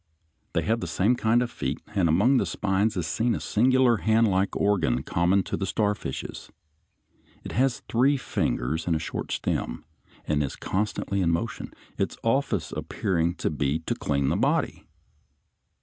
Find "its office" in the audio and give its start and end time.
11.99-12.71